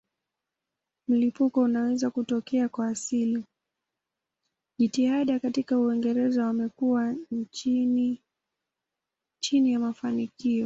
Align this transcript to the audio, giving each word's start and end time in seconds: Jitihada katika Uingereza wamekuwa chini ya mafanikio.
Jitihada 4.77 5.39
katika 5.39 5.79
Uingereza 5.79 6.45
wamekuwa 6.45 7.15
chini 9.41 9.71
ya 9.71 9.79
mafanikio. 9.79 10.59